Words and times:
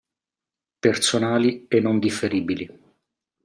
Personali 0.85 1.67
e 1.67 1.79
non 1.79 1.99
differibili. 1.99 2.67